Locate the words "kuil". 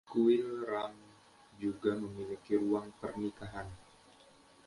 0.09-0.45